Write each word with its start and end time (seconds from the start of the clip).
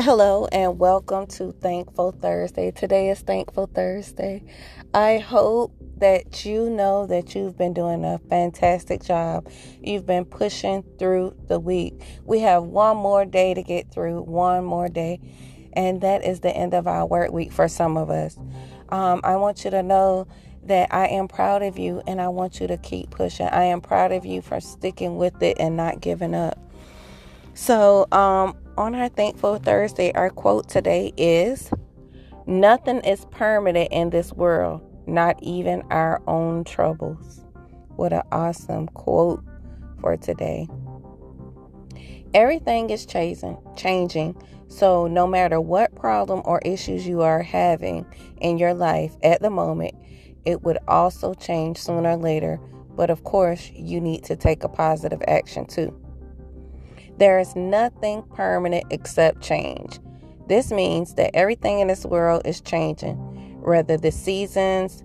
Hello 0.00 0.46
and 0.52 0.78
welcome 0.78 1.26
to 1.26 1.50
Thankful 1.50 2.12
Thursday. 2.12 2.70
Today 2.70 3.10
is 3.10 3.18
Thankful 3.18 3.66
Thursday. 3.66 4.44
I 4.94 5.18
hope 5.18 5.74
that 5.96 6.44
you 6.44 6.70
know 6.70 7.04
that 7.06 7.34
you've 7.34 7.58
been 7.58 7.74
doing 7.74 8.04
a 8.04 8.20
fantastic 8.30 9.02
job. 9.02 9.50
You've 9.82 10.06
been 10.06 10.24
pushing 10.24 10.84
through 11.00 11.34
the 11.48 11.58
week. 11.58 12.00
We 12.24 12.38
have 12.40 12.62
one 12.62 12.96
more 12.96 13.24
day 13.24 13.54
to 13.54 13.62
get 13.64 13.90
through, 13.90 14.22
one 14.22 14.64
more 14.64 14.88
day, 14.88 15.18
and 15.72 16.00
that 16.02 16.24
is 16.24 16.40
the 16.40 16.56
end 16.56 16.74
of 16.74 16.86
our 16.86 17.04
work 17.04 17.32
week 17.32 17.50
for 17.50 17.66
some 17.66 17.96
of 17.96 18.08
us. 18.08 18.38
Um, 18.90 19.20
I 19.24 19.34
want 19.34 19.64
you 19.64 19.72
to 19.72 19.82
know 19.82 20.28
that 20.62 20.94
I 20.94 21.08
am 21.08 21.26
proud 21.26 21.64
of 21.64 21.76
you 21.76 22.02
and 22.06 22.20
I 22.20 22.28
want 22.28 22.60
you 22.60 22.68
to 22.68 22.76
keep 22.76 23.10
pushing. 23.10 23.48
I 23.48 23.64
am 23.64 23.80
proud 23.80 24.12
of 24.12 24.24
you 24.24 24.42
for 24.42 24.60
sticking 24.60 25.16
with 25.16 25.42
it 25.42 25.56
and 25.58 25.76
not 25.76 26.00
giving 26.00 26.36
up. 26.36 26.56
So, 27.54 28.06
um, 28.12 28.56
on 28.78 28.94
our 28.94 29.08
Thankful 29.08 29.56
Thursday, 29.56 30.12
our 30.12 30.30
quote 30.30 30.68
today 30.68 31.12
is 31.16 31.68
Nothing 32.46 33.00
is 33.00 33.26
permanent 33.32 33.88
in 33.90 34.10
this 34.10 34.32
world, 34.32 34.80
not 35.04 35.36
even 35.42 35.82
our 35.90 36.22
own 36.28 36.62
troubles. 36.62 37.44
What 37.96 38.12
an 38.12 38.22
awesome 38.30 38.86
quote 38.86 39.42
for 40.00 40.16
today. 40.16 40.68
Everything 42.32 42.90
is 42.90 43.04
changing, 43.04 43.58
changing. 43.76 44.40
So, 44.68 45.08
no 45.08 45.26
matter 45.26 45.60
what 45.60 45.96
problem 45.96 46.42
or 46.44 46.60
issues 46.64 47.04
you 47.04 47.22
are 47.22 47.42
having 47.42 48.06
in 48.40 48.58
your 48.58 48.74
life 48.74 49.16
at 49.24 49.42
the 49.42 49.50
moment, 49.50 49.94
it 50.44 50.62
would 50.62 50.78
also 50.86 51.34
change 51.34 51.78
sooner 51.78 52.10
or 52.10 52.16
later. 52.16 52.60
But 52.94 53.10
of 53.10 53.24
course, 53.24 53.72
you 53.74 54.00
need 54.00 54.22
to 54.24 54.36
take 54.36 54.62
a 54.62 54.68
positive 54.68 55.22
action 55.26 55.66
too. 55.66 55.92
There 57.18 57.40
is 57.40 57.56
nothing 57.56 58.22
permanent 58.34 58.84
except 58.90 59.42
change. 59.42 59.98
This 60.46 60.70
means 60.70 61.14
that 61.14 61.34
everything 61.34 61.80
in 61.80 61.88
this 61.88 62.06
world 62.06 62.42
is 62.44 62.60
changing, 62.60 63.16
whether 63.60 63.96
the 63.96 64.12
seasons 64.12 65.02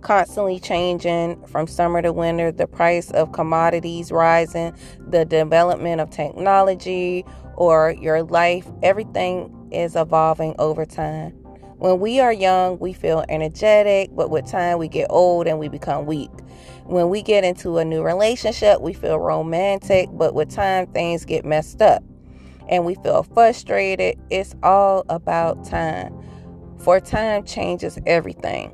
constantly 0.00 0.60
changing 0.60 1.44
from 1.46 1.66
summer 1.66 2.00
to 2.02 2.12
winter, 2.12 2.52
the 2.52 2.68
price 2.68 3.10
of 3.10 3.32
commodities 3.32 4.12
rising, 4.12 4.72
the 5.08 5.24
development 5.24 6.00
of 6.00 6.08
technology, 6.10 7.24
or 7.56 7.96
your 8.00 8.22
life, 8.22 8.68
everything 8.84 9.68
is 9.72 9.96
evolving 9.96 10.54
over 10.60 10.86
time. 10.86 11.34
When 11.78 12.00
we 12.00 12.20
are 12.20 12.32
young, 12.32 12.78
we 12.78 12.92
feel 12.94 13.24
energetic, 13.28 14.10
but 14.14 14.30
with 14.30 14.46
time, 14.46 14.78
we 14.78 14.88
get 14.88 15.08
old 15.10 15.46
and 15.46 15.58
we 15.58 15.68
become 15.68 16.06
weak. 16.06 16.30
When 16.84 17.10
we 17.10 17.20
get 17.20 17.44
into 17.44 17.78
a 17.78 17.84
new 17.84 18.02
relationship, 18.02 18.80
we 18.80 18.94
feel 18.94 19.18
romantic, 19.18 20.08
but 20.12 20.34
with 20.34 20.50
time, 20.50 20.86
things 20.86 21.24
get 21.24 21.44
messed 21.44 21.82
up 21.82 22.02
and 22.68 22.84
we 22.84 22.94
feel 22.96 23.22
frustrated. 23.22 24.18
It's 24.30 24.54
all 24.62 25.04
about 25.08 25.64
time. 25.64 26.14
For 26.78 27.00
time 27.00 27.44
changes 27.44 27.98
everything. 28.06 28.72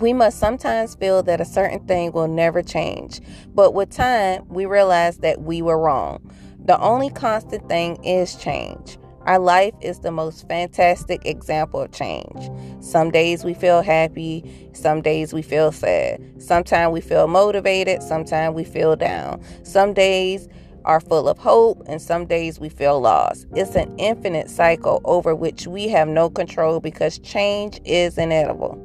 We 0.00 0.12
must 0.12 0.38
sometimes 0.38 0.94
feel 0.94 1.22
that 1.22 1.40
a 1.40 1.44
certain 1.44 1.86
thing 1.86 2.12
will 2.12 2.28
never 2.28 2.62
change, 2.62 3.20
but 3.54 3.72
with 3.72 3.90
time, 3.90 4.46
we 4.48 4.66
realize 4.66 5.18
that 5.18 5.42
we 5.42 5.62
were 5.62 5.78
wrong. 5.78 6.30
The 6.58 6.78
only 6.80 7.08
constant 7.08 7.68
thing 7.68 8.02
is 8.04 8.36
change. 8.36 8.98
Our 9.26 9.40
life 9.40 9.74
is 9.80 9.98
the 9.98 10.12
most 10.12 10.46
fantastic 10.46 11.26
example 11.26 11.80
of 11.80 11.90
change. 11.90 12.48
Some 12.78 13.10
days 13.10 13.42
we 13.42 13.54
feel 13.54 13.82
happy, 13.82 14.70
some 14.72 15.02
days 15.02 15.32
we 15.32 15.42
feel 15.42 15.72
sad. 15.72 16.22
Sometimes 16.40 16.92
we 16.92 17.00
feel 17.00 17.26
motivated, 17.26 18.04
sometimes 18.04 18.54
we 18.54 18.62
feel 18.62 18.94
down. 18.94 19.42
Some 19.64 19.94
days 19.94 20.46
are 20.84 21.00
full 21.00 21.28
of 21.28 21.38
hope, 21.38 21.82
and 21.88 22.00
some 22.00 22.26
days 22.26 22.60
we 22.60 22.68
feel 22.68 23.00
lost. 23.00 23.48
It's 23.56 23.74
an 23.74 23.92
infinite 23.98 24.48
cycle 24.48 25.00
over 25.04 25.34
which 25.34 25.66
we 25.66 25.88
have 25.88 26.06
no 26.06 26.30
control 26.30 26.78
because 26.78 27.18
change 27.18 27.80
is 27.84 28.18
inevitable. 28.18 28.80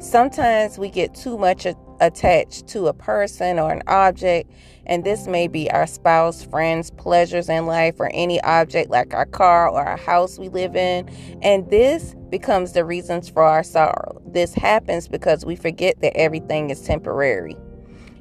Sometimes 0.00 0.78
we 0.78 0.88
get 0.88 1.14
too 1.14 1.36
much 1.36 1.66
attached 2.00 2.66
to 2.68 2.86
a 2.86 2.92
person 2.92 3.58
or 3.58 3.70
an 3.72 3.82
object, 3.86 4.50
and 4.86 5.04
this 5.04 5.26
may 5.26 5.46
be 5.46 5.70
our 5.70 5.86
spouse, 5.86 6.42
friends, 6.42 6.90
pleasures 6.90 7.48
in 7.48 7.66
life, 7.66 7.96
or 8.00 8.10
any 8.12 8.40
object 8.42 8.90
like 8.90 9.14
our 9.14 9.26
car 9.26 9.68
or 9.68 9.82
our 9.86 9.96
house 9.96 10.38
we 10.38 10.48
live 10.48 10.74
in. 10.74 11.08
And 11.42 11.70
this 11.70 12.14
becomes 12.30 12.72
the 12.72 12.84
reasons 12.84 13.28
for 13.28 13.42
our 13.42 13.62
sorrow. 13.62 14.20
This 14.26 14.54
happens 14.54 15.08
because 15.08 15.44
we 15.44 15.56
forget 15.56 16.00
that 16.00 16.16
everything 16.16 16.70
is 16.70 16.82
temporary. 16.82 17.56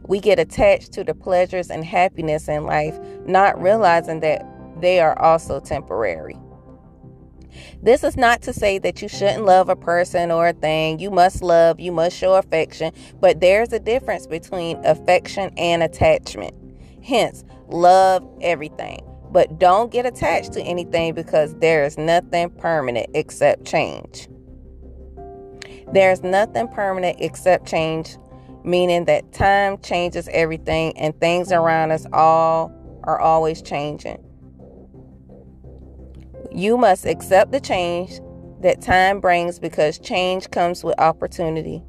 We 0.07 0.19
get 0.19 0.39
attached 0.39 0.91
to 0.93 1.03
the 1.03 1.13
pleasures 1.13 1.69
and 1.69 1.85
happiness 1.85 2.47
in 2.47 2.65
life, 2.65 2.99
not 3.25 3.61
realizing 3.61 4.19
that 4.21 4.45
they 4.81 4.99
are 4.99 5.17
also 5.19 5.59
temporary. 5.59 6.37
This 7.81 8.03
is 8.03 8.17
not 8.17 8.41
to 8.43 8.53
say 8.53 8.77
that 8.79 9.01
you 9.01 9.07
shouldn't 9.07 9.45
love 9.45 9.69
a 9.69 9.75
person 9.75 10.31
or 10.31 10.49
a 10.49 10.53
thing. 10.53 10.99
You 10.99 11.11
must 11.11 11.41
love, 11.41 11.79
you 11.79 11.91
must 11.91 12.17
show 12.17 12.35
affection, 12.35 12.93
but 13.19 13.39
there's 13.39 13.73
a 13.73 13.79
difference 13.79 14.27
between 14.27 14.83
affection 14.85 15.51
and 15.57 15.83
attachment. 15.83 16.55
Hence, 17.03 17.43
love 17.67 18.27
everything, 18.41 18.99
but 19.31 19.59
don't 19.59 19.91
get 19.91 20.05
attached 20.05 20.53
to 20.53 20.61
anything 20.61 21.13
because 21.13 21.55
there 21.55 21.83
is 21.85 21.97
nothing 21.97 22.49
permanent 22.51 23.09
except 23.13 23.65
change. 23.65 24.27
There's 25.91 26.21
nothing 26.21 26.67
permanent 26.67 27.17
except 27.19 27.67
change, 27.67 28.17
meaning 28.63 29.05
that 29.05 29.31
time 29.31 29.79
changes 29.79 30.29
everything 30.31 30.97
and 30.97 31.19
things 31.19 31.51
around 31.51 31.91
us 31.91 32.05
all 32.13 32.71
are 33.05 33.19
always 33.19 33.61
changing. 33.61 34.23
You 36.59 36.75
must 36.75 37.05
accept 37.05 37.53
the 37.53 37.61
change 37.61 38.19
that 38.59 38.81
time 38.81 39.21
brings 39.21 39.59
because 39.59 39.97
change 39.97 40.51
comes 40.51 40.83
with 40.83 40.99
opportunity. 40.99 41.81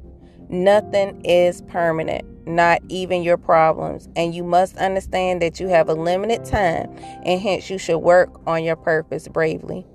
Nothing 0.47 1.25
is 1.25 1.61
permanent, 1.63 2.47
not 2.47 2.79
even 2.87 3.21
your 3.21 3.35
problems, 3.35 4.07
and 4.15 4.33
you 4.33 4.45
must 4.45 4.77
understand 4.77 5.41
that 5.41 5.59
you 5.59 5.67
have 5.67 5.89
a 5.89 5.93
limited 5.93 6.45
time 6.45 6.89
and 7.25 7.41
hence 7.41 7.69
you 7.69 7.77
should 7.77 7.97
work 7.97 8.29
on 8.47 8.63
your 8.63 8.77
purpose 8.77 9.27
bravely. 9.27 9.85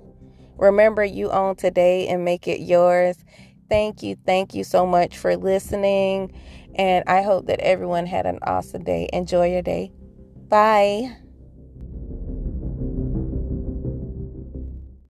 Remember, 0.59 1.03
you 1.03 1.31
own 1.31 1.55
today 1.55 2.07
and 2.07 2.23
make 2.23 2.47
it 2.47 2.59
yours. 2.59 3.17
Thank 3.69 4.03
you, 4.03 4.15
thank 4.27 4.53
you 4.53 4.63
so 4.63 4.85
much 4.85 5.17
for 5.17 5.35
listening, 5.37 6.31
and 6.75 7.03
I 7.07 7.23
hope 7.23 7.47
that 7.47 7.61
everyone 7.61 8.05
had 8.05 8.27
an 8.27 8.37
awesome 8.43 8.83
day. 8.83 9.09
Enjoy 9.11 9.51
your 9.51 9.63
day. 9.63 9.91
Bye. 10.49 11.17